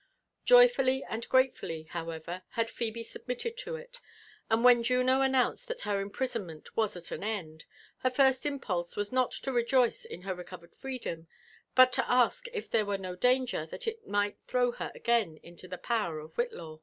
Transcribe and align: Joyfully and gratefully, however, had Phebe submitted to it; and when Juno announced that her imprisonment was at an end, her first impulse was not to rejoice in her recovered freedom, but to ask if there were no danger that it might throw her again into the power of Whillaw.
Joyfully 0.45 1.03
and 1.07 1.29
gratefully, 1.29 1.83
however, 1.83 2.41
had 2.53 2.71
Phebe 2.71 3.03
submitted 3.03 3.55
to 3.57 3.75
it; 3.75 4.01
and 4.49 4.63
when 4.63 4.81
Juno 4.81 5.21
announced 5.21 5.67
that 5.67 5.81
her 5.81 6.01
imprisonment 6.01 6.75
was 6.75 6.97
at 6.97 7.11
an 7.11 7.23
end, 7.23 7.65
her 7.99 8.09
first 8.09 8.43
impulse 8.43 8.95
was 8.95 9.11
not 9.11 9.29
to 9.29 9.51
rejoice 9.53 10.03
in 10.03 10.23
her 10.23 10.33
recovered 10.33 10.73
freedom, 10.75 11.27
but 11.75 11.93
to 11.93 12.09
ask 12.11 12.47
if 12.51 12.67
there 12.67 12.87
were 12.87 12.97
no 12.97 13.15
danger 13.15 13.67
that 13.67 13.85
it 13.87 14.07
might 14.07 14.39
throw 14.47 14.71
her 14.71 14.91
again 14.95 15.37
into 15.43 15.67
the 15.67 15.77
power 15.77 16.17
of 16.17 16.33
Whillaw. 16.35 16.79